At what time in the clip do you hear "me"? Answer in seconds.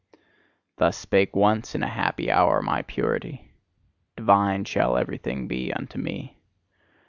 5.99-6.39